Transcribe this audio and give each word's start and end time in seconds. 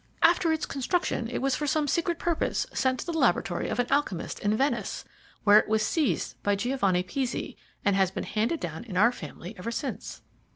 After 0.23 0.51
its 0.51 0.65
construction 0.65 1.27
it 1.27 1.43
was 1.43 1.55
for 1.55 1.67
some 1.67 1.87
secret 1.87 2.17
purpose 2.17 2.65
sent 2.73 3.01
to 3.01 3.05
the 3.05 3.13
laboratory 3.13 3.69
of 3.69 3.77
an 3.77 3.85
alchemist 3.91 4.39
in 4.39 4.57
Venice, 4.57 5.05
where 5.43 5.59
it 5.59 5.67
was 5.69 5.85
seized 5.85 6.41
by 6.41 6.55
Giovanni 6.55 7.03
Pizzi, 7.03 7.55
and 7.85 7.95
has 7.95 8.09
been 8.09 8.23
handed 8.23 8.59
down 8.59 8.83
in 8.85 8.97
our 8.97 9.11
family 9.11 9.53
ever 9.59 9.69
since." 9.69 10.23